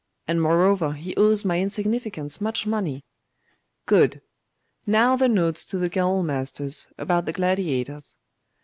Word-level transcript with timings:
And 0.27 0.41
moreover, 0.41 0.93
he 0.93 1.15
owes 1.15 1.45
my 1.45 1.59
insignificance 1.59 2.41
much 2.41 2.65
money.' 2.65 3.03
'Good! 3.85 4.19
Now 4.87 5.15
the 5.15 5.27
notes 5.29 5.63
to 5.65 5.77
the 5.77 5.89
Gaol 5.89 6.23
masters, 6.23 6.87
about 6.97 7.25
the 7.27 7.33
gladiators. 7.33 8.17